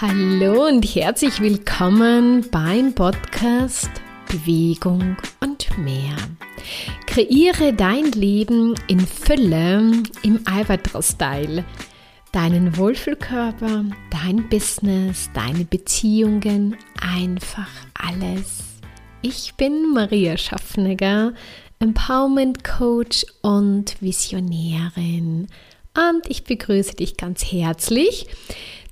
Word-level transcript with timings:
Hallo 0.00 0.66
und 0.66 0.82
herzlich 0.82 1.40
willkommen 1.40 2.50
beim 2.50 2.96
Podcast 2.96 3.90
Bewegung 4.28 5.16
und 5.40 5.78
mehr. 5.78 6.16
Kreiere 7.06 7.72
dein 7.72 8.10
Leben 8.10 8.74
in 8.88 8.98
Fülle 8.98 9.92
im 10.24 10.40
Albatros-Style. 10.46 11.64
Deinen 12.32 12.76
Wohlfühlkörper, 12.76 13.84
dein 14.10 14.48
Business, 14.48 15.30
deine 15.32 15.64
Beziehungen, 15.64 16.76
einfach 17.00 17.70
alles. 17.94 18.64
Ich 19.22 19.54
bin 19.54 19.92
Maria 19.92 20.36
Schaffnegger, 20.36 21.34
Empowerment 21.78 22.64
Coach 22.64 23.24
und 23.42 23.94
Visionärin. 24.02 25.46
Und 25.96 26.28
ich 26.28 26.42
begrüße 26.42 26.96
dich 26.96 27.16
ganz 27.16 27.44
herzlich 27.52 28.26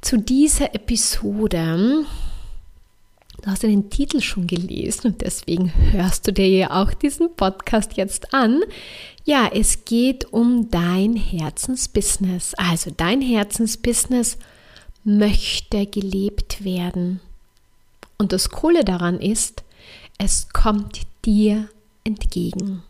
zu 0.02 0.18
dieser 0.18 0.74
Episode. 0.74 2.04
Du 3.40 3.50
hast 3.50 3.62
den 3.62 3.88
Titel 3.88 4.20
schon 4.20 4.46
gelesen 4.46 5.12
und 5.12 5.22
deswegen 5.22 5.72
hörst 5.92 6.26
du 6.26 6.32
dir 6.32 6.48
ja 6.48 6.82
auch 6.82 6.92
diesen 6.92 7.34
Podcast 7.34 7.94
jetzt 7.94 8.34
an. 8.34 8.60
Ja, 9.24 9.50
es 9.52 9.84
geht 9.84 10.32
um 10.32 10.70
dein 10.70 11.16
Herzensbusiness. 11.16 12.54
Also 12.54 12.90
dein 12.94 13.22
Herzensbusiness 13.22 14.38
möchte 15.04 15.86
gelebt 15.86 16.64
werden. 16.64 17.20
Und 18.18 18.32
das 18.32 18.50
Coole 18.50 18.84
daran 18.84 19.18
ist, 19.20 19.62
es 20.18 20.48
kommt 20.52 21.02
dir 21.24 21.68
entgegen. 22.04 22.82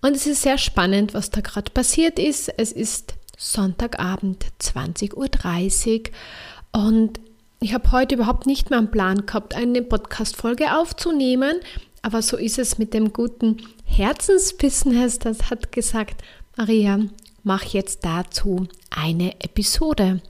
Und 0.00 0.14
es 0.16 0.26
ist 0.26 0.42
sehr 0.42 0.58
spannend, 0.58 1.14
was 1.14 1.30
da 1.30 1.40
gerade 1.40 1.70
passiert 1.70 2.18
ist. 2.18 2.48
Es 2.56 2.72
ist 2.72 3.17
Sonntagabend 3.38 4.46
20.30 4.60 5.14
Uhr 5.14 6.82
und 6.82 7.20
ich 7.60 7.72
habe 7.72 7.92
heute 7.92 8.16
überhaupt 8.16 8.46
nicht 8.46 8.70
mehr 8.70 8.80
einen 8.80 8.90
Plan 8.90 9.26
gehabt, 9.26 9.54
eine 9.54 9.80
Podcast-Folge 9.82 10.76
aufzunehmen, 10.76 11.60
aber 12.02 12.20
so 12.20 12.36
ist 12.36 12.58
es 12.58 12.78
mit 12.78 12.94
dem 12.94 13.12
guten 13.12 13.58
Herzensbusiness, 13.84 15.20
das 15.20 15.50
hat 15.50 15.70
gesagt, 15.70 16.22
Maria, 16.56 16.98
mach 17.44 17.62
jetzt 17.62 18.04
dazu 18.04 18.66
eine 18.90 19.40
Episode. 19.40 20.20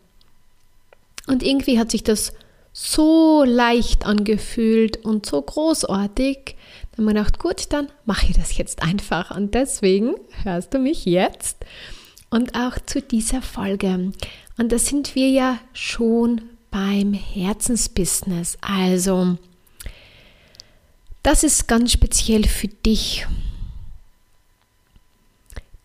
Und 1.26 1.42
irgendwie 1.42 1.78
hat 1.78 1.90
sich 1.90 2.04
das 2.04 2.34
so 2.74 3.42
leicht 3.44 4.04
angefühlt 4.04 5.04
und 5.04 5.24
so 5.24 5.40
großartig. 5.40 6.56
Dann 6.96 7.06
habe 7.06 7.18
ich 7.18 7.24
gedacht, 7.24 7.38
gut, 7.38 7.72
dann 7.72 7.88
mache 8.04 8.26
ich 8.26 8.36
das 8.36 8.56
jetzt 8.58 8.82
einfach. 8.82 9.34
Und 9.34 9.54
deswegen 9.54 10.14
hörst 10.44 10.74
du 10.74 10.78
mich 10.78 11.04
jetzt 11.06 11.56
und 12.30 12.54
auch 12.54 12.78
zu 12.84 13.00
dieser 13.00 13.42
Folge. 13.42 14.12
Und 14.56 14.72
da 14.72 14.78
sind 14.78 15.14
wir 15.14 15.28
ja 15.28 15.58
schon 15.72 16.42
beim 16.70 17.14
Herzensbusiness. 17.14 18.58
Also, 18.60 19.38
das 21.22 21.44
ist 21.44 21.68
ganz 21.68 21.92
speziell 21.92 22.46
für 22.46 22.68
dich. 22.68 23.26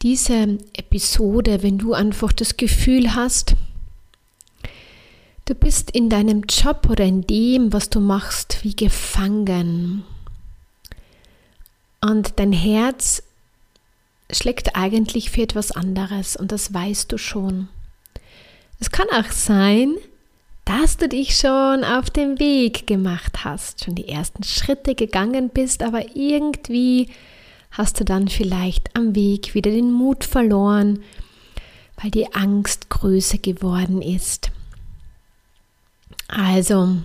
Diese 0.02 0.58
Episode, 0.74 1.64
wenn 1.64 1.78
du 1.78 1.94
einfach 1.94 2.34
das 2.34 2.58
Gefühl 2.58 3.16
hast, 3.16 3.56
du 5.46 5.56
bist 5.56 5.92
in 5.92 6.10
deinem 6.10 6.44
Job 6.50 6.88
oder 6.90 7.06
in 7.06 7.22
dem, 7.22 7.72
was 7.72 7.90
du 7.90 8.02
machst, 8.02 8.60
wie 8.64 8.76
gefangen. 8.76 10.04
Und 12.02 12.34
dein 12.38 12.52
Herz 12.52 13.24
schlägt 14.32 14.76
eigentlich 14.76 15.30
für 15.30 15.44
etwas 15.44 15.72
anderes 15.72 16.36
und 16.36 16.52
das 16.52 16.74
weißt 16.74 17.12
du 17.12 17.18
schon. 17.18 17.70
Es 18.80 18.92
kann 18.92 19.08
auch 19.10 19.32
sein, 19.32 19.96
dass 20.66 20.98
du 20.98 21.08
dich 21.10 21.36
schon 21.36 21.84
auf 21.84 22.10
den 22.10 22.40
Weg 22.40 22.88
gemacht 22.88 23.44
hast, 23.44 23.84
schon 23.84 23.96
die 23.96 24.08
ersten 24.08 24.44
Schritte 24.44 24.96
gegangen 24.96 25.50
bist, 25.50 25.84
aber 25.84 26.16
irgendwie 26.16 27.10
hast 27.72 28.00
du 28.00 28.06
dann 28.06 28.28
vielleicht 28.28 28.96
am 28.96 29.16
Weg 29.16 29.56
wieder 29.56 29.72
den 29.72 29.92
Mut 29.92 30.24
verloren, 30.24 31.04
weil 32.02 32.12
die 32.12 32.34
Angst 32.34 32.90
größer 32.90 33.40
geworden 33.40 34.02
ist. 34.02 34.52
Also, 36.28 36.98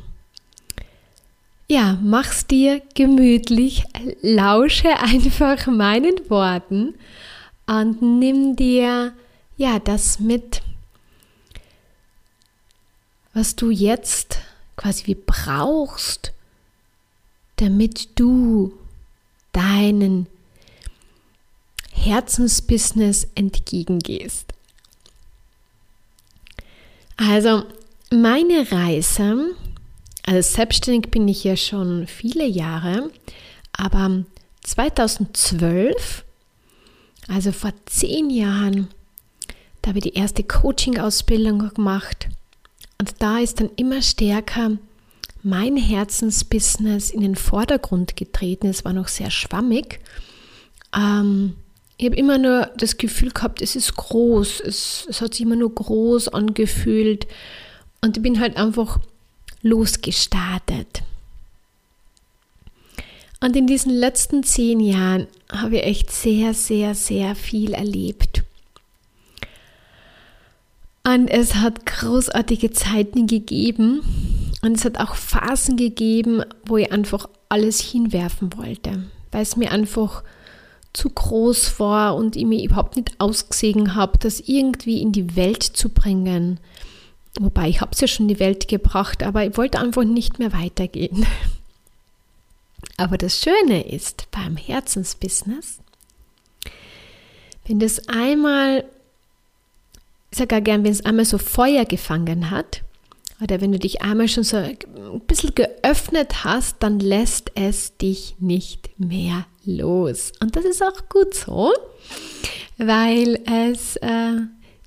ja, 1.71 1.99
mach's 2.03 2.47
dir 2.47 2.81
gemütlich, 2.95 3.85
lausche 4.23 4.99
einfach 4.99 5.67
meinen 5.67 6.31
Worten 6.31 6.95
und 7.67 8.01
nimm 8.01 8.57
dir 8.57 9.13
ja 9.57 9.79
das 9.79 10.19
mit, 10.19 10.63
was 13.35 13.55
du 13.55 13.71
jetzt 13.71 14.39
quasi 14.77 15.07
wie 15.07 15.15
brauchst, 15.15 16.33
damit 17.57 18.19
du 18.19 18.73
deinen 19.53 20.27
Herzensbusiness 21.93 23.29
entgegengehst. 23.35 24.55
Also 27.17 27.65
meine 28.11 28.71
Reise 28.71 29.55
also 30.29 30.43
selbstständig 30.43 31.11
bin 31.11 31.27
ich 31.27 31.43
ja 31.43 31.57
schon 31.57 32.07
viele 32.07 32.47
Jahre, 32.47 33.11
aber 33.73 34.25
2012, 34.63 36.23
also 37.29 37.51
vor 37.51 37.73
zehn 37.87 38.29
Jahren, 38.29 38.89
da 39.81 39.89
habe 39.89 40.01
ich 40.01 40.05
die 40.05 40.15
erste 40.15 40.45
Coaching-Ausbildung 40.45 41.71
gemacht 41.71 42.29
und 42.99 43.15
da 43.21 43.39
ist 43.39 43.59
dann 43.61 43.71
immer 43.77 44.03
stärker 44.03 44.73
mein 45.43 45.79
Herzensbusiness 45.79 47.09
in 47.09 47.23
den 47.23 47.37
Vordergrund 47.37 48.15
getreten. 48.15 48.67
Es 48.67 48.85
war 48.85 48.93
noch 48.93 49.09
sehr 49.09 49.31
schwammig. 49.31 50.01
Ähm, 50.95 51.55
ich 51.97 52.05
habe 52.05 52.17
immer 52.17 52.37
nur 52.37 52.71
das 52.77 52.99
Gefühl 52.99 53.31
gehabt, 53.31 53.63
es 53.63 53.77
ist 53.77 53.97
groß, 53.97 54.61
es, 54.61 55.07
es 55.09 55.23
hat 55.23 55.33
sich 55.33 55.47
immer 55.47 55.57
nur 55.57 55.75
groß 55.75 56.29
angefühlt 56.29 57.27
und 58.03 58.19
ich 58.19 58.23
bin 58.23 58.41
halt 58.41 58.59
einfach 58.59 59.01
losgestartet. 59.63 61.03
Und 63.41 63.55
in 63.55 63.67
diesen 63.67 63.93
letzten 63.93 64.43
zehn 64.43 64.81
Jahren 64.81 65.29
habe 65.51 65.77
ich 65.77 65.85
echt 65.85 66.11
sehr, 66.11 66.55
sehr, 66.55 66.95
sehr 66.95 67.35
viel 67.35 67.73
erlebt. 67.73 68.43
Und 71.05 71.29
es 71.29 71.55
hat 71.55 71.87
großartige 71.87 72.71
Zeiten 72.73 73.27
gegeben 73.27 74.03
und 74.61 74.77
es 74.77 74.85
hat 74.85 74.99
auch 74.99 75.15
Phasen 75.15 75.77
gegeben, 75.77 76.43
wo 76.67 76.77
ich 76.77 76.93
einfach 76.93 77.29
alles 77.49 77.81
hinwerfen 77.81 78.55
wollte, 78.57 79.05
weil 79.31 79.43
es 79.43 79.57
mir 79.57 79.71
einfach 79.71 80.23
zu 80.93 81.09
groß 81.09 81.79
war 81.81 82.17
und 82.17 82.37
ich 82.37 82.45
mir 82.45 82.63
überhaupt 82.63 82.97
nicht 82.97 83.13
ausgesehen 83.19 83.95
habe, 83.95 84.19
das 84.19 84.41
irgendwie 84.41 85.01
in 85.01 85.13
die 85.13 85.37
Welt 85.37 85.63
zu 85.63 85.89
bringen. 85.89 86.61
Wobei 87.39 87.69
ich 87.69 87.81
habe 87.81 87.93
es 87.93 88.01
ja 88.01 88.09
schon 88.09 88.29
in 88.29 88.35
die 88.35 88.41
Welt 88.41 88.69
gebracht, 88.69 89.23
aber 89.23 89.45
ich 89.45 89.57
wollte 89.57 89.79
einfach 89.79 90.05
nicht 90.05 90.39
mehr 90.39 90.53
weitergehen. 90.53 91.27
Aber 92.97 93.17
das 93.19 93.41
Schöne 93.41 93.89
ist 93.89 94.29
beim 94.31 94.57
Herzensbusiness, 94.57 95.79
wenn 97.67 97.79
das 97.81 98.09
einmal, 98.09 98.85
ich 100.31 100.39
sage 100.39 100.63
gern, 100.63 100.85
wenn 100.85 100.93
es 100.93 101.05
einmal 101.05 101.25
so 101.25 101.39
Feuer 101.39 101.85
gefangen 101.85 102.51
hat, 102.51 102.83
oder 103.41 103.61
wenn 103.61 103.71
du 103.71 103.79
dich 103.79 104.03
einmal 104.03 104.27
schon 104.27 104.43
so 104.43 104.57
ein 104.57 104.77
bisschen 105.27 105.55
geöffnet 105.55 106.45
hast, 106.45 106.77
dann 106.81 106.99
lässt 106.99 107.53
es 107.55 107.97
dich 107.97 108.35
nicht 108.41 108.91
mehr 108.99 109.47
los. 109.65 110.33
Und 110.41 110.57
das 110.57 110.65
ist 110.65 110.83
auch 110.83 111.09
gut 111.09 111.35
so, 111.35 111.73
weil 112.79 113.41
es 113.47 113.97
äh, 113.97 114.41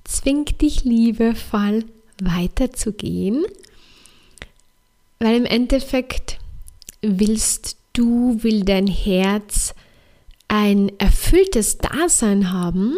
zwingt 0.04 0.60
dich 0.60 0.84
liebevoll 0.84 1.84
weiterzugehen, 2.24 3.44
weil 5.18 5.36
im 5.36 5.44
Endeffekt 5.44 6.38
willst 7.00 7.76
du, 7.92 8.42
will 8.42 8.64
dein 8.64 8.86
Herz 8.86 9.74
ein 10.48 10.92
erfülltes 10.98 11.78
Dasein 11.78 12.52
haben. 12.52 12.96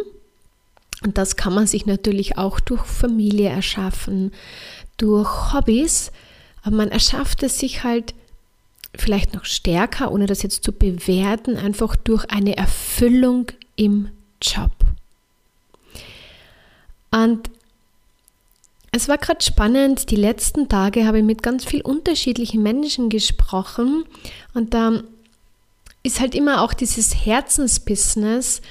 Und 1.02 1.18
das 1.18 1.36
kann 1.36 1.54
man 1.54 1.66
sich 1.66 1.86
natürlich 1.86 2.38
auch 2.38 2.60
durch 2.60 2.82
Familie 2.82 3.48
erschaffen, 3.48 4.32
durch 4.96 5.52
Hobbys. 5.52 6.10
Aber 6.62 6.76
man 6.76 6.88
erschafft 6.88 7.42
es 7.42 7.58
sich 7.58 7.84
halt 7.84 8.14
vielleicht 8.96 9.34
noch 9.34 9.44
stärker, 9.44 10.10
ohne 10.12 10.26
das 10.26 10.42
jetzt 10.42 10.64
zu 10.64 10.72
bewerten, 10.72 11.56
einfach 11.56 11.96
durch 11.96 12.24
eine 12.30 12.56
Erfüllung 12.56 13.46
im 13.76 14.08
Job. 14.40 14.72
Und 17.10 17.50
es 18.96 19.08
war 19.08 19.18
gerade 19.18 19.44
spannend. 19.44 20.10
Die 20.10 20.16
letzten 20.16 20.68
Tage 20.68 21.06
habe 21.06 21.18
ich 21.18 21.24
mit 21.24 21.42
ganz 21.42 21.64
vielen 21.64 21.82
unterschiedlichen 21.82 22.62
Menschen 22.62 23.08
gesprochen 23.08 24.04
und 24.54 24.72
da 24.72 25.02
ist 26.02 26.20
halt 26.20 26.34
immer 26.34 26.62
auch 26.62 26.74
dieses 26.74 27.26
Herzensbusiness 27.26 28.62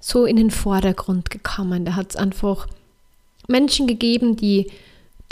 so 0.00 0.26
in 0.26 0.36
den 0.36 0.50
Vordergrund 0.50 1.30
gekommen. 1.30 1.84
Da 1.84 1.94
hat 1.94 2.10
es 2.10 2.16
einfach 2.16 2.66
Menschen 3.48 3.86
gegeben, 3.86 4.36
die, 4.36 4.70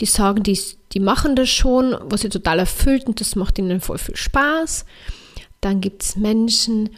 die 0.01 0.07
sagen, 0.07 0.43
die, 0.43 0.59
die 0.93 1.01
machen 1.01 1.37
das 1.37 1.51
schon, 1.51 1.97
was 2.05 2.23
sie 2.23 2.29
total 2.31 2.61
erfüllt 2.61 3.07
und 3.07 3.21
das 3.21 3.37
macht 3.37 3.59
ihnen 3.59 3.81
voll 3.81 3.99
viel 3.99 4.17
Spaß. 4.17 4.87
Dann 5.61 5.81
gibt 5.81 6.03
es 6.03 6.17
Menschen, 6.17 6.91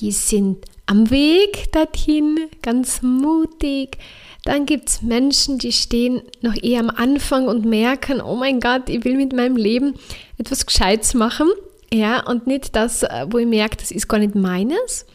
die 0.00 0.12
sind 0.12 0.66
am 0.86 1.10
Weg 1.10 1.72
dorthin, 1.72 2.38
ganz 2.60 3.00
mutig. 3.00 3.96
Dann 4.44 4.66
gibt 4.66 4.90
es 4.90 5.02
Menschen, 5.02 5.58
die 5.58 5.72
stehen 5.72 6.22
noch 6.42 6.54
eher 6.62 6.80
am 6.80 6.90
Anfang 6.90 7.48
und 7.48 7.64
merken, 7.64 8.20
oh 8.20 8.36
mein 8.36 8.60
Gott, 8.60 8.88
ich 8.88 9.04
will 9.04 9.16
mit 9.16 9.32
meinem 9.32 9.56
Leben 9.56 9.94
etwas 10.36 10.66
Gescheites 10.66 11.14
machen. 11.14 11.48
Ja, 11.92 12.26
und 12.26 12.46
nicht 12.46 12.76
das, 12.76 13.02
äh, 13.04 13.26
wo 13.30 13.38
ich 13.38 13.46
merke, 13.46 13.76
das 13.76 13.90
ist 13.90 14.08
gar 14.08 14.18
nicht 14.18 14.34
meines. 14.34 15.06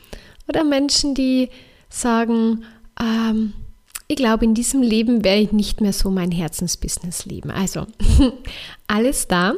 Oder 0.47 0.63
Menschen, 0.63 1.13
die 1.13 1.49
sagen, 1.89 2.63
ähm, 2.99 3.53
ich 4.07 4.15
glaube, 4.15 4.45
in 4.45 4.55
diesem 4.55 4.81
Leben 4.81 5.23
werde 5.23 5.41
ich 5.41 5.51
nicht 5.51 5.81
mehr 5.81 5.93
so 5.93 6.09
mein 6.09 6.31
Herzensbusiness 6.31 7.25
leben. 7.25 7.51
Also, 7.51 7.85
alles 8.87 9.27
da. 9.27 9.53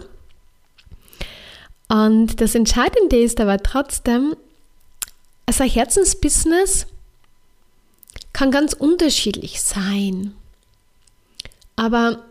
Und 1.87 2.41
das 2.41 2.55
Entscheidende 2.55 3.17
ist 3.17 3.39
aber 3.39 3.57
trotzdem, 3.59 4.35
also 5.45 5.63
Herzensbusiness 5.63 6.87
kann 8.41 8.49
ganz 8.49 8.73
unterschiedlich 8.73 9.61
sein. 9.61 10.33
Aber 11.75 12.23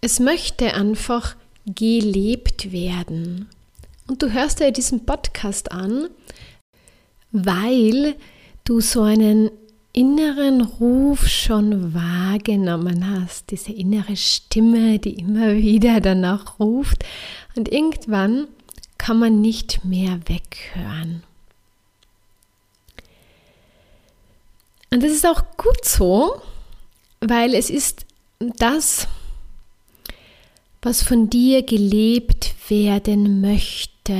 es 0.00 0.18
möchte 0.18 0.74
einfach 0.74 1.36
gelebt 1.66 2.72
werden. 2.72 3.48
Und 4.08 4.24
du 4.24 4.32
hörst 4.32 4.58
dir 4.58 4.72
diesen 4.72 5.06
Podcast 5.06 5.70
an, 5.70 6.08
weil 7.30 8.16
du 8.64 8.80
so 8.80 9.02
einen 9.02 9.52
inneren 9.92 10.62
Ruf 10.62 11.28
schon 11.28 11.94
wahrgenommen 11.94 13.08
hast, 13.08 13.52
diese 13.52 13.70
innere 13.70 14.16
Stimme, 14.16 14.98
die 14.98 15.14
immer 15.14 15.54
wieder 15.54 16.00
danach 16.00 16.58
ruft. 16.58 17.04
Und 17.54 17.70
irgendwann 17.70 18.48
kann 18.98 19.20
man 19.20 19.40
nicht 19.40 19.84
mehr 19.84 20.18
weghören. 20.26 21.22
Und 24.94 25.02
das 25.02 25.10
ist 25.10 25.26
auch 25.26 25.42
gut 25.56 25.84
so, 25.84 26.40
weil 27.20 27.56
es 27.56 27.68
ist 27.68 28.06
das, 28.38 29.08
was 30.82 31.02
von 31.02 31.28
dir 31.28 31.64
gelebt 31.64 32.54
werden 32.68 33.40
möchte. 33.40 34.14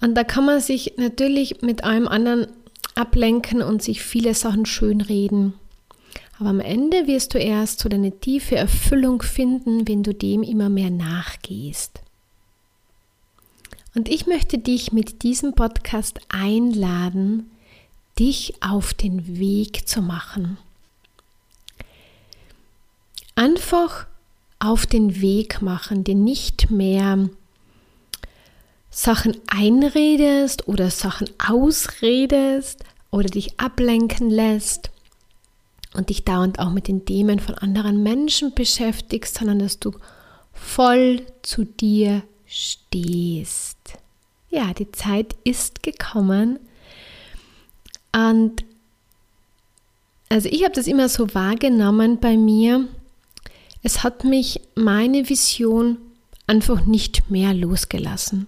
Und 0.00 0.14
da 0.16 0.24
kann 0.24 0.44
man 0.44 0.60
sich 0.60 0.94
natürlich 0.96 1.62
mit 1.62 1.84
allem 1.84 2.08
anderen 2.08 2.48
ablenken 2.96 3.62
und 3.62 3.80
sich 3.80 4.02
viele 4.02 4.34
Sachen 4.34 4.66
schönreden. 4.66 5.54
Aber 6.40 6.48
am 6.48 6.58
Ende 6.58 7.06
wirst 7.06 7.34
du 7.34 7.38
erst 7.38 7.78
so 7.78 7.88
deine 7.88 8.18
tiefe 8.18 8.56
Erfüllung 8.56 9.22
finden, 9.22 9.86
wenn 9.86 10.02
du 10.02 10.12
dem 10.12 10.42
immer 10.42 10.68
mehr 10.68 10.90
nachgehst. 10.90 12.00
Und 13.94 14.08
ich 14.08 14.26
möchte 14.26 14.58
dich 14.58 14.90
mit 14.90 15.22
diesem 15.22 15.54
Podcast 15.54 16.18
einladen, 16.28 17.52
dich 18.18 18.54
auf 18.62 18.94
den 18.94 19.38
Weg 19.38 19.88
zu 19.88 20.02
machen. 20.02 20.58
Einfach 23.34 24.06
auf 24.58 24.86
den 24.86 25.20
Weg 25.20 25.62
machen, 25.62 26.02
den 26.04 26.24
nicht 26.24 26.70
mehr 26.70 27.28
Sachen 28.90 29.36
einredest 29.46 30.66
oder 30.66 30.90
Sachen 30.90 31.28
ausredest 31.38 32.84
oder 33.10 33.28
dich 33.28 33.60
ablenken 33.60 34.30
lässt 34.30 34.90
und 35.94 36.08
dich 36.08 36.24
dauernd 36.24 36.58
auch 36.58 36.70
mit 36.70 36.88
den 36.88 37.04
Themen 37.04 37.38
von 37.38 37.54
anderen 37.54 38.02
Menschen 38.02 38.54
beschäftigst, 38.54 39.36
sondern 39.36 39.60
dass 39.60 39.78
du 39.78 39.92
voll 40.52 41.24
zu 41.42 41.64
dir 41.64 42.22
stehst. 42.46 43.76
Ja, 44.50 44.72
die 44.74 44.90
Zeit 44.92 45.36
ist 45.44 45.82
gekommen, 45.82 46.58
und 48.12 48.64
also 50.28 50.48
ich 50.50 50.64
habe 50.64 50.74
das 50.74 50.86
immer 50.86 51.08
so 51.08 51.34
wahrgenommen 51.34 52.18
bei 52.20 52.36
mir. 52.36 52.86
Es 53.82 54.02
hat 54.02 54.24
mich 54.24 54.60
meine 54.74 55.28
Vision 55.28 55.98
einfach 56.46 56.84
nicht 56.84 57.30
mehr 57.30 57.54
losgelassen. 57.54 58.46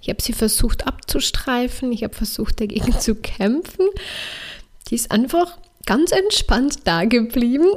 Ich 0.00 0.08
habe 0.08 0.22
sie 0.22 0.34
versucht 0.34 0.86
abzustreifen, 0.86 1.90
ich 1.90 2.04
habe 2.04 2.14
versucht 2.14 2.60
dagegen 2.60 2.92
zu 3.00 3.14
kämpfen. 3.14 3.86
Die 4.88 4.94
ist 4.94 5.10
einfach 5.10 5.58
ganz 5.86 6.12
entspannt 6.12 6.80
da 6.84 7.04
geblieben 7.04 7.68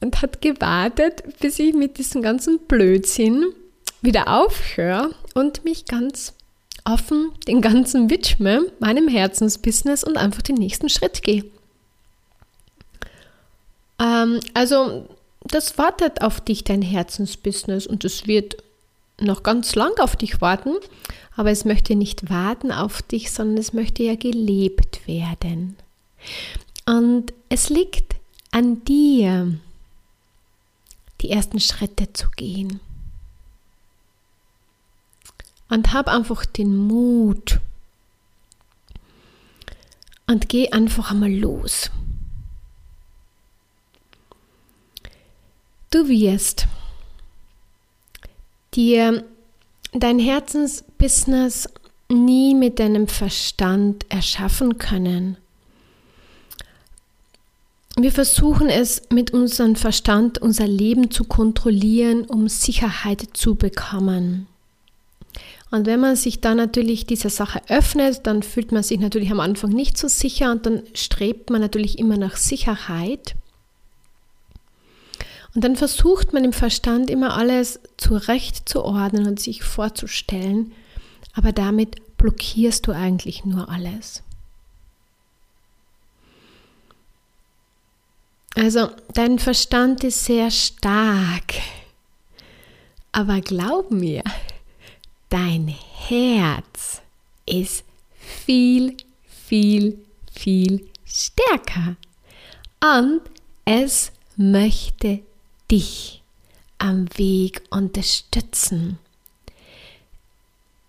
und 0.00 0.22
hat 0.22 0.40
gewartet, 0.40 1.22
bis 1.40 1.58
ich 1.58 1.74
mit 1.74 1.98
diesem 1.98 2.22
ganzen 2.22 2.58
Blödsinn 2.66 3.44
wieder 4.00 4.28
aufhöre 4.28 5.14
und 5.34 5.64
mich 5.64 5.84
ganz 5.84 6.32
offen 6.84 7.32
den 7.46 7.60
ganzen 7.60 8.10
widme, 8.10 8.66
meinem 8.78 9.08
Herzensbusiness 9.08 10.04
und 10.04 10.16
einfach 10.16 10.42
den 10.42 10.56
nächsten 10.56 10.88
Schritt 10.88 11.22
gehe. 11.22 11.44
Ähm, 14.00 14.40
also, 14.54 15.08
das 15.42 15.78
wartet 15.78 16.22
auf 16.22 16.40
dich, 16.40 16.64
dein 16.64 16.82
Herzensbusiness, 16.82 17.86
und 17.86 18.04
es 18.04 18.26
wird 18.26 18.56
noch 19.20 19.42
ganz 19.42 19.74
lang 19.74 19.98
auf 19.98 20.16
dich 20.16 20.40
warten, 20.40 20.74
aber 21.36 21.50
es 21.50 21.64
möchte 21.64 21.94
nicht 21.94 22.30
warten 22.30 22.72
auf 22.72 23.02
dich, 23.02 23.30
sondern 23.30 23.58
es 23.58 23.72
möchte 23.72 24.02
ja 24.02 24.14
gelebt 24.14 25.06
werden. 25.06 25.76
Und 26.86 27.32
es 27.48 27.68
liegt 27.68 28.16
an 28.50 28.82
dir, 28.84 29.54
die 31.20 31.30
ersten 31.30 31.60
Schritte 31.60 32.12
zu 32.12 32.28
gehen. 32.36 32.80
Und 35.70 35.92
hab 35.92 36.08
einfach 36.08 36.44
den 36.44 36.76
Mut. 36.76 37.60
Und 40.26 40.48
geh 40.48 40.70
einfach 40.70 41.10
einmal 41.10 41.32
los. 41.32 41.90
Du 45.90 46.08
wirst 46.08 46.66
dir 48.74 49.24
dein 49.92 50.18
Herzensbusiness 50.20 51.68
nie 52.08 52.54
mit 52.54 52.78
deinem 52.78 53.08
Verstand 53.08 54.06
erschaffen 54.08 54.78
können. 54.78 55.36
Wir 57.96 58.12
versuchen 58.12 58.68
es 58.68 59.02
mit 59.10 59.32
unserem 59.32 59.74
Verstand, 59.74 60.38
unser 60.38 60.66
Leben 60.66 61.10
zu 61.10 61.24
kontrollieren, 61.24 62.24
um 62.24 62.48
Sicherheit 62.48 63.28
zu 63.32 63.56
bekommen. 63.56 64.46
Und 65.70 65.86
wenn 65.86 66.00
man 66.00 66.16
sich 66.16 66.40
dann 66.40 66.56
natürlich 66.56 67.06
dieser 67.06 67.30
Sache 67.30 67.62
öffnet, 67.68 68.26
dann 68.26 68.42
fühlt 68.42 68.72
man 68.72 68.82
sich 68.82 68.98
natürlich 68.98 69.30
am 69.30 69.40
Anfang 69.40 69.70
nicht 69.70 69.96
so 69.96 70.08
sicher 70.08 70.50
und 70.50 70.66
dann 70.66 70.82
strebt 70.94 71.50
man 71.50 71.60
natürlich 71.60 71.98
immer 71.98 72.16
nach 72.16 72.36
Sicherheit. 72.36 73.36
Und 75.54 75.62
dann 75.62 75.76
versucht 75.76 76.32
man 76.32 76.44
im 76.44 76.52
Verstand 76.52 77.10
immer 77.10 77.36
alles 77.36 77.80
zurechtzuordnen 77.96 79.26
und 79.26 79.40
sich 79.40 79.62
vorzustellen, 79.62 80.72
aber 81.34 81.52
damit 81.52 82.16
blockierst 82.16 82.86
du 82.86 82.92
eigentlich 82.92 83.44
nur 83.44 83.68
alles. 83.68 84.22
Also 88.56 88.90
dein 89.14 89.38
Verstand 89.38 90.02
ist 90.02 90.24
sehr 90.24 90.50
stark, 90.50 91.54
aber 93.12 93.40
glaub 93.40 93.90
mir, 93.92 94.22
dein 95.30 95.68
Herz 95.68 97.00
ist 97.46 97.84
viel, 98.18 98.96
viel, 99.24 100.04
viel 100.30 100.86
stärker. 101.04 101.96
Und 102.82 103.22
es 103.64 104.12
möchte 104.36 105.20
dich 105.70 106.22
am 106.78 107.06
Weg 107.16 107.62
unterstützen. 107.70 108.98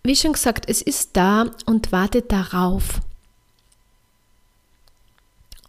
Wie 0.04 0.16
schon 0.16 0.34
gesagt, 0.34 0.68
es 0.68 0.82
ist 0.82 1.12
da 1.14 1.52
und 1.66 1.92
wartet 1.92 2.32
darauf 2.32 3.02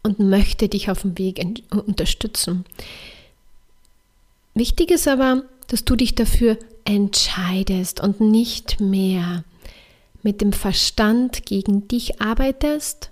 und 0.03 0.19
möchte 0.19 0.69
dich 0.69 0.91
auf 0.91 1.03
dem 1.03 1.19
Weg 1.19 1.45
unterstützen. 1.71 2.65
Wichtig 4.55 4.91
ist 4.91 5.09
aber, 5.09 5.45
dass 5.73 5.87
du 5.87 5.97
dich 5.97 6.15
dafür 6.15 6.59
entscheidest 6.85 8.01
und 8.01 8.21
nicht 8.21 8.79
mehr 8.79 9.43
mit 10.23 10.43
dem 10.43 10.53
Verstand 10.53 11.47
gegen 11.47 11.89
dich 11.89 12.21
arbeitest 12.21 13.11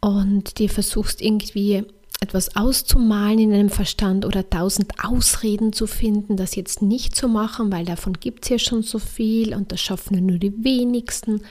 und 0.00 0.58
dir 0.58 0.70
versuchst 0.70 1.20
irgendwie 1.20 1.84
etwas 2.20 2.56
auszumalen 2.56 3.38
in 3.38 3.50
deinem 3.50 3.68
Verstand 3.68 4.24
oder 4.24 4.48
tausend 4.48 4.94
Ausreden 5.04 5.74
zu 5.74 5.86
finden, 5.86 6.38
das 6.38 6.56
jetzt 6.56 6.80
nicht 6.80 7.14
zu 7.14 7.28
machen, 7.28 7.70
weil 7.70 7.84
davon 7.84 8.14
gibt 8.14 8.44
es 8.44 8.48
ja 8.48 8.58
schon 8.58 8.82
so 8.82 8.98
viel 8.98 9.54
und 9.54 9.72
das 9.72 9.80
schaffen 9.82 10.24
nur 10.24 10.38
die 10.38 10.64
wenigsten 10.64 11.42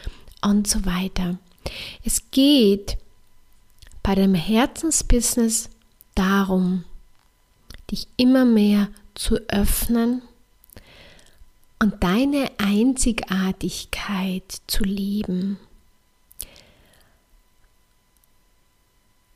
und 0.41 0.67
so 0.67 0.83
weiter. 0.83 1.37
Es 2.03 2.31
geht 2.31 2.97
bei 4.01 4.15
deinem 4.15 4.33
Herzensbusiness 4.33 5.69
darum, 6.15 6.85
dich 7.91 8.07
immer 8.17 8.45
mehr 8.45 8.87
zu 9.19 9.35
öffnen 9.49 10.21
und 11.79 12.01
deine 12.01 12.49
Einzigartigkeit 12.57 14.61
zu 14.65 14.85
leben. 14.85 15.59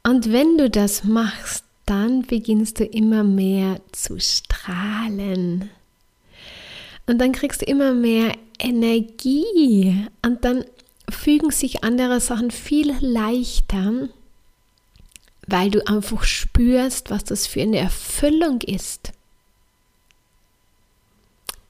Und 0.03 0.31
wenn 0.31 0.57
du 0.57 0.69
das 0.69 1.03
machst, 1.03 1.65
dann 1.85 2.21
beginnst 2.21 2.79
du 2.79 2.85
immer 2.85 3.25
mehr 3.25 3.81
zu 3.91 4.21
strahlen. 4.21 5.69
Und 7.05 7.19
dann 7.19 7.33
kriegst 7.33 7.61
du 7.61 7.65
immer 7.65 7.93
mehr 7.93 8.31
Energie. 8.59 10.07
Und 10.21 10.45
dann 10.45 10.63
fügen 11.09 11.51
sich 11.51 11.83
andere 11.83 12.21
Sachen 12.21 12.51
viel 12.51 12.95
leichter, 13.01 14.07
weil 15.45 15.71
du 15.71 15.85
einfach 15.87 16.23
spürst, 16.23 17.11
was 17.11 17.25
das 17.25 17.47
für 17.47 17.61
eine 17.61 17.79
Erfüllung 17.79 18.61
ist, 18.61 19.11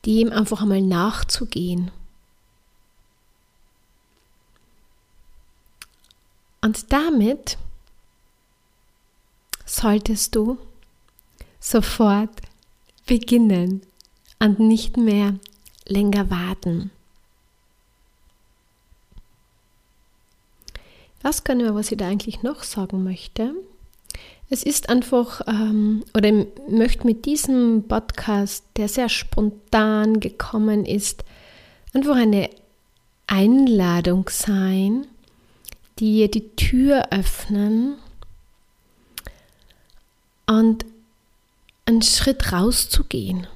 dem 0.05 0.31
einfach 0.31 0.61
einmal 0.61 0.81
nachzugehen. 0.81 1.91
Und 6.61 6.91
damit 6.93 7.57
solltest 9.65 10.35
du 10.35 10.57
sofort 11.59 12.41
beginnen 13.05 13.81
und 14.39 14.59
nicht 14.59 14.97
mehr 14.97 15.39
länger 15.85 16.29
warten. 16.29 16.91
Was 21.21 21.43
können 21.45 21.61
wir, 21.61 21.75
was 21.75 21.91
ich 21.91 21.97
da 21.97 22.07
eigentlich 22.07 22.43
noch 22.43 22.63
sagen 22.63 23.03
möchte? 23.03 23.55
Es 24.53 24.61
ist 24.61 24.87
einfach, 24.89 25.41
ähm, 25.47 26.03
oder 26.15 26.29
ich 26.29 26.45
möchte 26.69 27.07
mit 27.07 27.25
diesem 27.25 27.85
Podcast, 27.87 28.63
der 28.77 28.87
sehr 28.87 29.09
spontan 29.09 30.19
gekommen 30.19 30.85
ist, 30.85 31.23
einfach 31.91 32.15
eine 32.17 32.51
Einladung 33.25 34.29
sein, 34.29 35.07
die 35.97 36.29
die 36.29 36.55
Tür 36.55 37.07
öffnen 37.09 37.95
und 40.45 40.85
einen 41.87 42.03
Schritt 42.03 42.51
rauszugehen. 42.51 43.47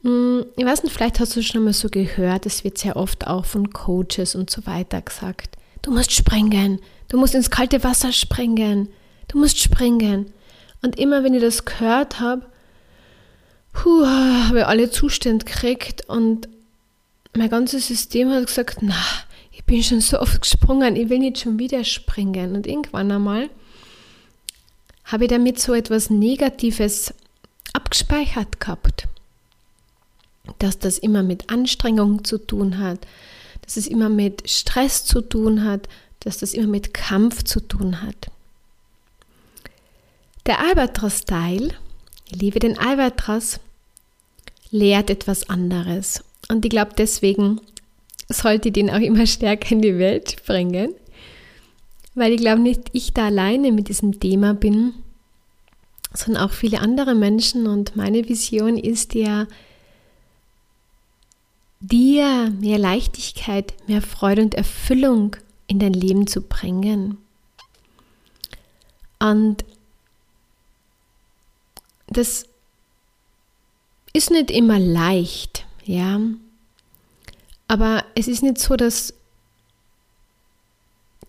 Hm, 0.00 0.46
ich 0.56 0.64
weiß 0.64 0.82
nicht, 0.82 0.94
vielleicht 0.94 1.20
hast 1.20 1.36
du 1.36 1.42
schon 1.42 1.64
mal 1.64 1.74
so 1.74 1.90
gehört, 1.90 2.46
es 2.46 2.64
wird 2.64 2.78
sehr 2.78 2.96
oft 2.96 3.26
auch 3.26 3.44
von 3.44 3.68
Coaches 3.70 4.34
und 4.34 4.48
so 4.48 4.64
weiter 4.64 5.02
gesagt, 5.02 5.58
du 5.82 5.90
musst 5.90 6.12
springen, 6.12 6.80
du 7.08 7.18
musst 7.18 7.34
ins 7.34 7.50
kalte 7.50 7.84
Wasser 7.84 8.14
springen, 8.14 8.88
du 9.30 9.38
musst 9.38 9.58
springen. 9.58 10.32
Und 10.82 10.98
immer 10.98 11.22
wenn 11.24 11.34
ich 11.34 11.42
das 11.42 11.64
gehört 11.64 12.20
habe, 12.20 12.46
habe 13.84 14.58
ich 14.58 14.66
alle 14.66 14.90
Zustände 14.90 15.44
gekriegt 15.44 16.08
und 16.08 16.48
mein 17.36 17.48
ganzes 17.48 17.86
System 17.86 18.30
hat 18.30 18.46
gesagt, 18.46 18.78
na, 18.80 19.00
ich 19.52 19.64
bin 19.64 19.82
schon 19.82 20.00
so 20.00 20.18
oft 20.18 20.40
gesprungen, 20.40 20.96
ich 20.96 21.08
will 21.08 21.20
nicht 21.20 21.38
schon 21.38 21.58
wieder 21.58 21.84
springen. 21.84 22.56
Und 22.56 22.66
irgendwann 22.66 23.12
einmal 23.12 23.48
habe 25.04 25.24
ich 25.24 25.30
damit 25.30 25.60
so 25.60 25.74
etwas 25.74 26.10
Negatives 26.10 27.14
abgespeichert 27.72 28.58
gehabt. 28.60 29.06
Dass 30.58 30.78
das 30.78 30.98
immer 30.98 31.22
mit 31.22 31.50
Anstrengung 31.50 32.24
zu 32.24 32.38
tun 32.38 32.78
hat, 32.78 33.06
dass 33.62 33.76
es 33.76 33.86
immer 33.86 34.08
mit 34.08 34.50
Stress 34.50 35.04
zu 35.04 35.20
tun 35.20 35.64
hat, 35.64 35.88
dass 36.20 36.38
das 36.38 36.54
immer 36.54 36.66
mit 36.66 36.92
Kampf 36.92 37.44
zu 37.44 37.60
tun 37.60 38.02
hat. 38.02 38.30
Der 40.46 40.60
Albatros-Style, 40.60 41.74
ich 42.30 42.40
liebe 42.40 42.58
den 42.58 42.78
Albatros, 42.78 43.60
lehrt 44.70 45.10
etwas 45.10 45.48
anderes. 45.48 46.24
Und 46.48 46.64
ich 46.64 46.70
glaube, 46.70 46.92
deswegen 46.96 47.60
sollte 48.28 48.68
ich 48.68 48.74
den 48.74 48.90
auch 48.90 49.00
immer 49.00 49.26
stärker 49.26 49.72
in 49.72 49.82
die 49.82 49.98
Welt 49.98 50.44
bringen 50.46 50.94
weil 52.14 52.32
ich 52.32 52.40
glaube 52.40 52.60
nicht, 52.60 52.90
ich 52.92 53.12
da 53.12 53.26
alleine 53.26 53.72
mit 53.72 53.88
diesem 53.88 54.18
Thema 54.18 54.54
bin, 54.54 54.94
sondern 56.12 56.44
auch 56.44 56.52
viele 56.52 56.80
andere 56.80 57.14
Menschen. 57.14 57.66
Und 57.66 57.96
meine 57.96 58.28
Vision 58.28 58.76
ist 58.76 59.14
ja, 59.14 59.46
dir 61.80 62.52
mehr 62.60 62.78
Leichtigkeit, 62.78 63.72
mehr 63.86 64.02
Freude 64.02 64.42
und 64.42 64.54
Erfüllung 64.54 65.36
in 65.66 65.78
dein 65.78 65.94
Leben 65.94 66.26
zu 66.26 66.42
bringen. 66.42 67.16
Und 69.18 69.64
das 72.10 72.44
ist 74.12 74.30
nicht 74.30 74.50
immer 74.50 74.78
leicht, 74.78 75.66
ja. 75.84 76.20
Aber 77.68 78.04
es 78.14 78.28
ist 78.28 78.42
nicht 78.42 78.58
so, 78.58 78.76
dass 78.76 79.14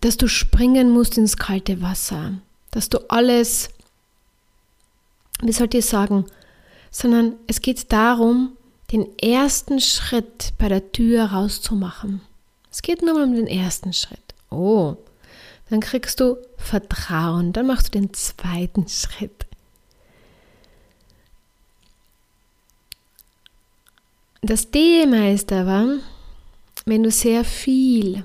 dass 0.02 0.16
du 0.16 0.28
springen 0.28 0.90
musst 0.90 1.16
ins 1.16 1.36
kalte 1.36 1.80
Wasser, 1.80 2.34
dass 2.72 2.88
du 2.88 2.98
alles, 3.08 3.70
wie 5.40 5.52
sollt 5.52 5.74
ihr 5.74 5.82
sagen, 5.82 6.26
sondern 6.90 7.36
es 7.46 7.60
geht 7.62 7.92
darum, 7.92 8.56
den 8.90 9.16
ersten 9.18 9.80
Schritt 9.80 10.54
bei 10.58 10.68
der 10.68 10.90
Tür 10.90 11.26
rauszumachen. 11.26 12.20
Es 12.70 12.82
geht 12.82 13.02
nur 13.02 13.22
um 13.22 13.34
den 13.34 13.46
ersten 13.46 13.92
Schritt. 13.92 14.18
Oh, 14.50 14.96
dann 15.70 15.80
kriegst 15.80 16.18
du 16.20 16.36
Vertrauen, 16.56 17.52
dann 17.52 17.68
machst 17.68 17.88
du 17.94 17.98
den 18.00 18.12
zweiten 18.12 18.88
Schritt. 18.88 19.46
Das 24.44 24.72
Thema 24.72 25.30
ist 25.30 25.52
aber, 25.52 25.98
wenn 26.84 27.04
du 27.04 27.12
sehr 27.12 27.44
viel 27.44 28.24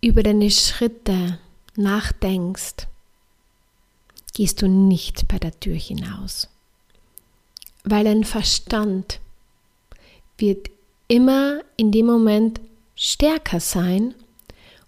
über 0.00 0.22
deine 0.22 0.50
Schritte 0.50 1.38
nachdenkst, 1.76 2.86
gehst 4.32 4.62
du 4.62 4.68
nicht 4.68 5.28
bei 5.28 5.38
der 5.38 5.60
Tür 5.60 5.74
hinaus. 5.74 6.48
Weil 7.84 8.04
dein 8.04 8.24
Verstand 8.24 9.20
wird 10.38 10.70
immer 11.08 11.60
in 11.76 11.92
dem 11.92 12.06
Moment 12.06 12.58
stärker 12.94 13.60
sein 13.60 14.14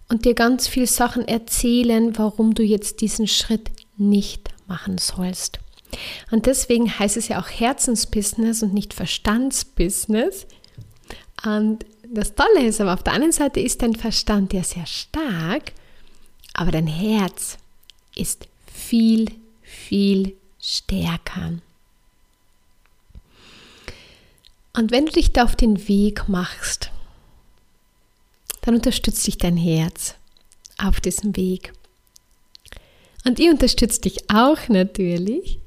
und 0.07 0.25
dir 0.25 0.33
ganz 0.33 0.67
viel 0.67 0.87
Sachen 0.87 1.27
erzählen, 1.27 2.17
warum 2.17 2.55
du 2.55 2.63
jetzt 2.63 3.01
diesen 3.01 3.27
Schritt 3.27 3.69
nicht 3.95 4.49
machen 4.65 4.97
sollst. 4.97 5.59
Und 6.31 6.45
deswegen 6.45 6.99
heißt 6.99 7.17
es 7.17 7.27
ja 7.27 7.41
auch 7.41 7.47
Herzensbusiness 7.47 8.63
und 8.63 8.73
nicht 8.73 8.93
Verstandsbusiness. 8.93 10.45
Und 11.45 11.85
das 12.07 12.35
Tolle 12.35 12.65
ist 12.65 12.81
aber, 12.81 12.93
auf 12.93 13.03
der 13.03 13.13
anderen 13.13 13.31
Seite 13.31 13.59
ist 13.59 13.81
dein 13.81 13.95
Verstand 13.95 14.53
ja 14.53 14.63
sehr 14.63 14.85
stark, 14.85 15.71
aber 16.53 16.71
dein 16.71 16.87
Herz 16.87 17.57
ist 18.15 18.47
viel, 18.71 19.31
viel 19.61 20.35
stärker. 20.59 21.53
Und 24.73 24.91
wenn 24.91 25.05
du 25.05 25.11
dich 25.11 25.33
da 25.33 25.43
auf 25.43 25.55
den 25.55 25.87
Weg 25.87 26.27
machst, 26.29 26.91
dann 28.61 28.75
unterstützt 28.75 29.25
dich 29.25 29.37
dein 29.37 29.57
Herz 29.57 30.15
auf 30.77 30.99
diesem 30.99 31.35
Weg. 31.35 31.73
Und 33.25 33.39
ich 33.39 33.49
unterstütze 33.49 34.01
dich 34.01 34.29
auch 34.29 34.69
natürlich. 34.69 35.59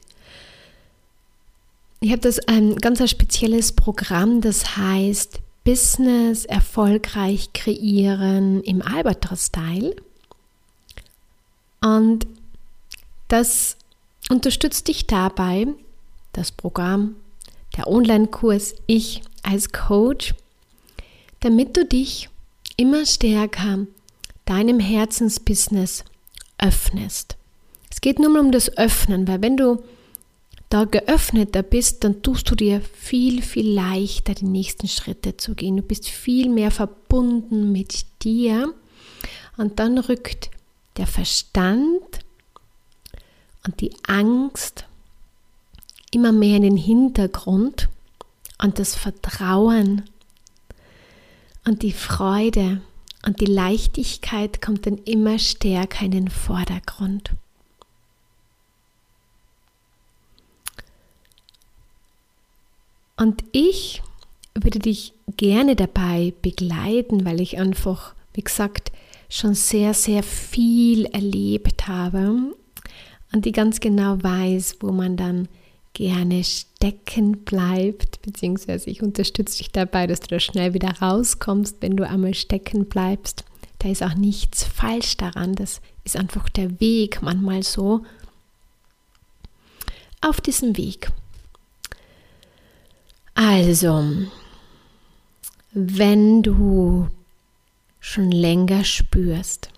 Ich 2.03 2.11
habe 2.11 2.21
das 2.21 2.41
ein 2.49 2.75
ganz 2.79 3.09
spezielles 3.09 3.71
Programm, 3.71 4.41
das 4.41 4.77
heißt 4.77 5.39
Business 5.63 6.45
erfolgreich 6.45 7.53
kreieren 7.53 8.61
im 8.65 8.83
Albatros-Style. 8.83 9.95
Und 11.81 12.27
das 13.29 13.77
unterstützt 14.29 14.89
dich 14.89 15.07
dabei, 15.07 15.69
das 16.33 16.51
Programm, 16.51 17.15
der 17.77 17.87
Online-Kurs, 17.87 18.75
ich 18.89 19.23
als 19.45 19.71
Coach, 19.71 20.35
damit 21.39 21.77
du 21.77 21.87
dich 21.87 22.31
immer 22.77 23.07
stärker 23.07 23.87
deinem 24.45 24.81
Herzensbusiness 24.81 26.03
öffnest. 26.59 27.37
Es 27.93 28.01
geht 28.01 28.19
nur 28.19 28.41
um 28.41 28.51
das 28.51 28.77
Öffnen, 28.77 29.29
weil 29.29 29.41
wenn 29.41 29.57
du 29.57 29.85
da 30.73 30.85
geöffneter 30.85 31.63
bist, 31.63 32.03
dann 32.03 32.23
tust 32.23 32.51
du 32.51 32.55
dir 32.55 32.81
viel, 32.81 33.43
viel 33.43 33.69
leichter, 33.75 34.35
die 34.35 34.47
nächsten 34.47 34.89
Schritte 34.89 35.37
zu 35.37 35.55
gehen. 35.55 35.77
Du 35.77 35.83
bist 35.83 36.09
viel 36.09 36.49
mehr 36.49 36.71
verbunden 36.71 37.73
mit 37.73 38.07
dir 38.23 38.73
und 39.59 39.79
dann 39.79 39.99
rückt 39.99 40.51
der 40.97 41.07
Verstand 41.07 42.21
und 43.67 43.83
die 43.83 43.93
Angst 44.07 44.87
immer 46.11 46.33
mehr 46.33 46.57
in 46.57 46.63
den 46.63 46.77
Hintergrund 46.79 47.91
und 48.63 48.79
das 48.79 48.95
Vertrauen 48.95 50.05
und 51.67 51.83
die 51.83 51.93
Freude 51.93 52.81
und 53.27 53.41
die 53.41 53.47
Leichtigkeit 53.47 54.63
kommt 54.63 54.87
dann 54.87 54.97
immer 54.99 55.39
stärker 55.39 56.07
in 56.07 56.13
den 56.13 56.29
Vordergrund. 56.29 57.33
Und 63.23 63.45
ich 63.53 64.03
würde 64.53 64.81
dich 64.81 65.15
gerne 65.37 65.77
dabei 65.77 66.35
begleiten, 66.43 67.25
weil 67.25 67.41
ich 67.41 67.57
einfach, 67.57 68.17
wie 68.35 68.43
gesagt, 68.43 68.91
schon 69.29 69.55
sehr, 69.55 69.95
sehr 69.95 70.25
viel 70.25 71.07
erlebt 71.07 71.87
habe 71.87 72.53
und 73.33 73.45
die 73.45 73.53
ganz 73.53 73.79
genau 73.79 74.21
weiß, 74.21 74.79
wo 74.81 74.91
man 74.91 75.17
dann 75.17 75.47
gerne 75.93 76.43
stecken 76.43 77.45
bleibt, 77.45 78.21
beziehungsweise 78.23 78.91
ich 78.91 79.05
unterstütze 79.05 79.59
dich 79.59 79.71
dabei, 79.71 80.09
dass 80.09 80.19
du 80.19 80.27
da 80.27 80.41
schnell 80.41 80.75
wieder 80.75 80.91
rauskommst, 81.01 81.77
wenn 81.79 81.97
du 81.97 82.05
einmal 82.05 82.35
stecken 82.35 82.87
bleibst. 82.87 83.45
Da 83.79 83.89
ist 83.89 84.03
auch 84.03 84.15
nichts 84.15 84.65
falsch 84.65 85.17
daran, 85.17 85.55
das 85.55 85.81
ist 86.03 86.17
einfach 86.17 86.49
der 86.49 86.81
Weg 86.81 87.23
manchmal 87.23 87.63
so. 87.63 88.03
Auf 90.21 90.41
diesem 90.41 90.77
Weg. 90.77 91.13
Also, 93.35 94.05
wenn 95.73 96.43
du 96.43 97.09
schon 98.01 98.31
länger 98.31 98.85
spürst, 98.85 99.71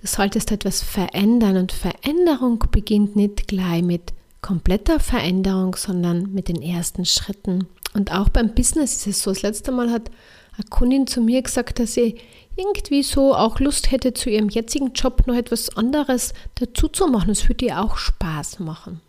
du 0.00 0.06
solltest 0.06 0.52
etwas 0.52 0.82
verändern 0.82 1.56
und 1.56 1.72
Veränderung 1.72 2.64
beginnt 2.70 3.16
nicht 3.16 3.48
gleich 3.48 3.82
mit 3.82 4.12
kompletter 4.42 5.00
Veränderung, 5.00 5.74
sondern 5.74 6.32
mit 6.32 6.48
den 6.48 6.60
ersten 6.62 7.04
Schritten. 7.06 7.66
Und 7.94 8.12
auch 8.12 8.28
beim 8.28 8.54
Business 8.54 8.96
ist 8.96 9.06
es 9.06 9.22
so. 9.22 9.30
Das 9.30 9.42
letzte 9.42 9.72
Mal 9.72 9.90
hat 9.90 10.10
eine 10.56 10.68
Kundin 10.68 11.06
zu 11.06 11.20
mir 11.20 11.42
gesagt, 11.42 11.78
dass 11.78 11.94
sie 11.94 12.18
irgendwie 12.56 13.02
so 13.02 13.34
auch 13.34 13.58
Lust 13.58 13.90
hätte, 13.90 14.14
zu 14.14 14.30
ihrem 14.30 14.48
jetzigen 14.48 14.92
Job 14.92 15.26
noch 15.26 15.34
etwas 15.34 15.76
anderes 15.76 16.34
dazu 16.56 16.88
zu 16.88 17.06
machen. 17.06 17.30
Es 17.30 17.48
würde 17.48 17.64
ihr 17.64 17.80
auch 17.80 17.96
Spaß 17.96 18.60
machen. 18.60 19.00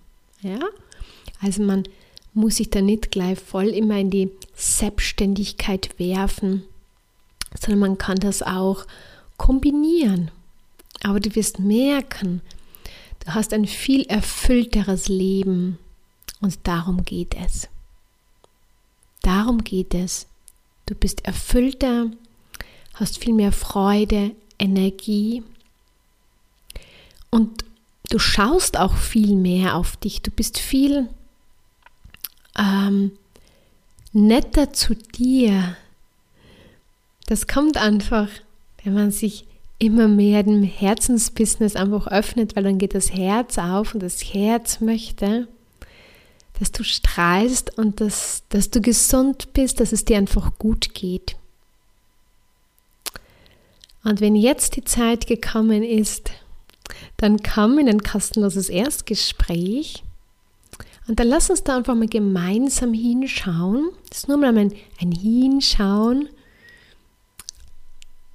Ja? 0.41 0.59
Also 1.41 1.61
man 1.61 1.83
muss 2.35 2.57
sich 2.57 2.69
da 2.69 2.81
nicht 2.81 3.11
gleich 3.11 3.39
voll 3.39 3.69
immer 3.69 3.97
in 3.97 4.11
die 4.11 4.29
Selbstständigkeit 4.53 5.97
werfen, 5.97 6.63
sondern 7.57 7.79
man 7.79 7.97
kann 7.97 8.17
das 8.17 8.43
auch 8.43 8.85
kombinieren. 9.37 10.31
Aber 11.01 11.19
du 11.19 11.33
wirst 11.35 11.59
merken, 11.59 12.41
du 13.23 13.33
hast 13.33 13.53
ein 13.53 13.65
viel 13.65 14.03
erfüllteres 14.03 15.07
Leben 15.07 15.79
und 16.41 16.59
darum 16.63 17.05
geht 17.05 17.35
es. 17.35 17.69
Darum 19.21 19.63
geht 19.63 19.93
es. 19.93 20.27
Du 20.85 20.93
bist 20.93 21.25
erfüllter, 21.25 22.11
hast 22.93 23.17
viel 23.17 23.33
mehr 23.33 23.51
Freude, 23.51 24.35
Energie 24.59 25.41
und 27.31 27.65
du 28.09 28.19
schaust 28.19 28.77
auch 28.77 28.95
viel 28.95 29.35
mehr 29.35 29.75
auf 29.75 29.97
dich. 29.97 30.21
Du 30.21 30.31
bist 30.31 30.59
viel 30.59 31.09
ähm, 32.57 33.11
netter 34.13 34.73
zu 34.73 34.95
dir. 34.95 35.75
Das 37.27 37.47
kommt 37.47 37.77
einfach, 37.77 38.29
wenn 38.83 38.93
man 38.93 39.11
sich 39.11 39.45
immer 39.77 40.07
mehr 40.07 40.43
dem 40.43 40.63
Herzensbusiness 40.63 41.75
einfach 41.75 42.07
öffnet, 42.07 42.55
weil 42.55 42.63
dann 42.63 42.77
geht 42.77 42.95
das 42.95 43.11
Herz 43.11 43.57
auf 43.57 43.93
und 43.93 44.01
das 44.01 44.21
Herz 44.33 44.79
möchte, 44.79 45.47
dass 46.59 46.71
du 46.71 46.83
strahlst 46.83 47.77
und 47.77 47.99
dass, 47.99 48.43
dass 48.49 48.69
du 48.69 48.79
gesund 48.79 49.51
bist, 49.53 49.79
dass 49.79 49.91
es 49.91 50.05
dir 50.05 50.17
einfach 50.17 50.57
gut 50.57 50.93
geht. 50.93 51.35
Und 54.05 54.21
wenn 54.21 54.35
jetzt 54.35 54.77
die 54.77 54.85
Zeit 54.85 55.27
gekommen 55.27 55.83
ist, 55.83 56.31
dann 57.17 57.41
komm 57.43 57.79
in 57.79 57.89
ein 57.89 58.03
kostenloses 58.03 58.69
Erstgespräch 58.69 60.04
und 61.07 61.19
dann 61.19 61.27
lass 61.27 61.49
uns 61.49 61.63
da 61.63 61.77
einfach 61.77 61.95
mal 61.95 62.07
gemeinsam 62.07 62.93
hinschauen. 62.93 63.91
Das 64.09 64.19
ist 64.19 64.27
nur 64.27 64.37
mal 64.37 64.57
ein, 64.57 64.73
ein 64.99 65.11
Hinschauen. 65.11 66.29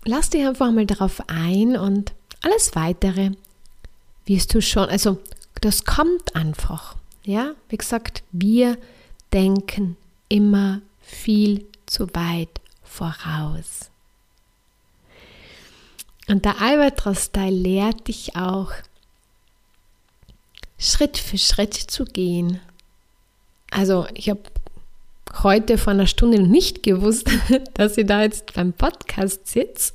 Lass 0.05 0.31
dich 0.31 0.47
einfach 0.47 0.71
mal 0.71 0.87
darauf 0.87 1.23
ein 1.29 1.77
und 1.77 2.13
alles 2.43 2.75
weitere 2.75 3.33
wirst 4.25 4.55
du 4.55 4.63
schon, 4.63 4.89
also 4.89 5.19
das 5.61 5.85
kommt 5.85 6.35
einfach. 6.37 6.97
Ja, 7.25 7.53
wie 7.69 7.77
gesagt, 7.77 8.23
wir 8.33 8.79
denken 9.33 9.97
immer 10.29 10.81
viel 11.01 11.67
zu 11.87 12.07
weit 12.15 12.61
voraus. 12.83 13.91
Und 16.29 16.45
der 16.45 16.63
Albatros-Style 16.63 17.51
lehrt 17.51 18.07
dich 18.09 18.37
auch, 18.37 18.73
Schritt 20.81 21.19
für 21.19 21.39
Schritt 21.39 21.75
zu 21.75 22.05
gehen. 22.05 22.59
Also 23.71 24.07
ich 24.15 24.31
habe 24.31 24.41
heute 25.43 25.79
vor 25.79 25.93
einer 25.93 26.07
Stunde 26.07 26.43
nicht 26.43 26.83
gewusst, 26.83 27.31
dass 27.75 27.99
ich 27.99 28.07
da 28.07 28.23
jetzt 28.23 28.55
beim 28.55 28.73
Podcast 28.73 29.47
sitze. 29.47 29.93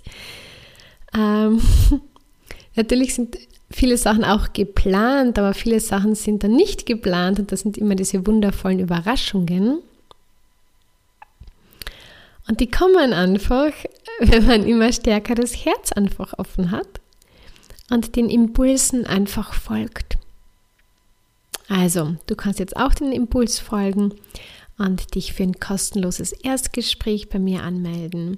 Ähm, 1.13 1.59
natürlich 2.75 3.15
sind 3.15 3.37
viele 3.71 3.97
Sachen 3.97 4.23
auch 4.23 4.53
geplant, 4.53 5.39
aber 5.39 5.53
viele 5.53 5.79
Sachen 5.79 6.13
sind 6.15 6.43
dann 6.43 6.55
nicht 6.55 6.85
geplant 6.85 7.39
und 7.39 7.51
das 7.51 7.61
sind 7.61 7.77
immer 7.77 7.95
diese 7.95 8.25
wundervollen 8.25 8.79
Überraschungen. 8.79 9.79
Und 12.47 12.59
die 12.59 12.69
kommen 12.69 13.11
einfach, 13.11 13.71
wenn 14.19 14.45
man 14.45 14.63
immer 14.63 14.93
stärker 14.93 15.33
das 15.33 15.65
Herz 15.65 15.91
einfach 15.91 16.37
offen 16.37 16.69
hat 16.69 17.01
und 17.89 18.15
den 18.15 18.29
Impulsen 18.29 19.07
einfach 19.07 19.53
folgt. 19.53 20.17
Also, 21.67 22.15
du 22.27 22.35
kannst 22.35 22.59
jetzt 22.59 22.77
auch 22.77 22.93
den 22.93 23.11
Impuls 23.11 23.59
folgen 23.59 24.13
und 24.77 25.15
dich 25.15 25.33
für 25.33 25.43
ein 25.43 25.59
kostenloses 25.59 26.31
Erstgespräch 26.31 27.29
bei 27.29 27.39
mir 27.39 27.63
anmelden. 27.63 28.37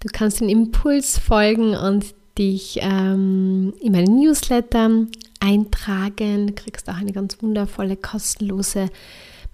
Du 0.00 0.08
kannst 0.12 0.40
den 0.40 0.48
Impuls 0.48 1.18
folgen 1.18 1.76
und 1.76 2.14
dich 2.38 2.78
ähm, 2.80 3.74
in 3.80 3.92
meinen 3.92 4.18
Newsletter 4.18 5.06
eintragen. 5.40 6.48
Du 6.48 6.52
kriegst 6.54 6.88
auch 6.88 6.96
eine 6.96 7.12
ganz 7.12 7.40
wundervolle 7.42 7.96
kostenlose 7.96 8.88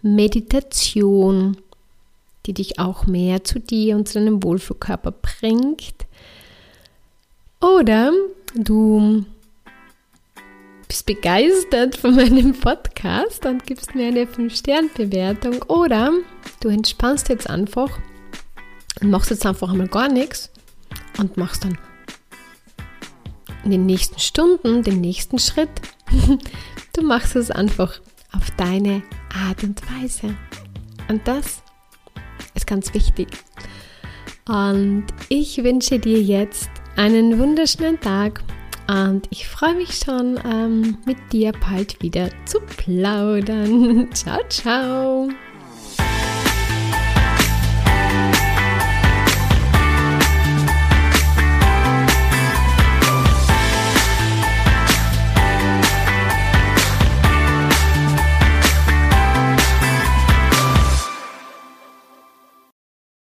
Meditation, 0.02 1.56
die 2.46 2.54
dich 2.54 2.78
auch 2.78 3.06
mehr 3.06 3.44
zu 3.44 3.60
dir 3.60 3.96
und 3.96 4.08
zu 4.08 4.18
deinem 4.18 4.42
Wohlfühlkörper 4.42 5.12
bringt. 5.12 6.06
Oder 7.60 8.12
du 8.54 9.24
bist 10.90 11.06
begeistert 11.06 11.94
von 11.94 12.16
meinem 12.16 12.52
Podcast 12.52 13.46
und 13.46 13.64
gibst 13.64 13.94
mir 13.94 14.08
eine 14.08 14.24
5-Stern-Bewertung 14.24 15.62
oder 15.68 16.10
du 16.58 16.68
entspannst 16.68 17.28
jetzt 17.28 17.48
einfach 17.48 17.96
und 19.00 19.08
machst 19.08 19.30
jetzt 19.30 19.46
einfach 19.46 19.70
einmal 19.70 19.86
gar 19.86 20.08
nichts 20.08 20.50
und 21.16 21.36
machst 21.36 21.62
dann 21.62 21.78
in 23.62 23.70
den 23.70 23.86
nächsten 23.86 24.18
Stunden 24.18 24.82
den 24.82 25.00
nächsten 25.00 25.38
Schritt. 25.38 25.70
Du 26.92 27.02
machst 27.02 27.36
es 27.36 27.52
einfach 27.52 28.00
auf 28.32 28.50
deine 28.56 29.04
Art 29.32 29.62
und 29.62 29.80
Weise. 29.92 30.34
Und 31.08 31.26
das 31.28 31.62
ist 32.54 32.66
ganz 32.66 32.92
wichtig. 32.94 33.28
Und 34.48 35.04
ich 35.28 35.62
wünsche 35.62 36.00
dir 36.00 36.20
jetzt 36.20 36.68
einen 36.96 37.38
wunderschönen 37.38 38.00
Tag 38.00 38.42
und 38.90 39.22
ich 39.30 39.46
freue 39.46 39.74
mich 39.74 39.94
schon, 39.94 40.40
ähm, 40.44 40.98
mit 41.06 41.32
dir 41.32 41.52
bald 41.52 42.02
wieder 42.02 42.30
zu 42.44 42.58
plaudern. 42.60 44.08
ciao, 44.14 44.40
ciao. 44.48 45.28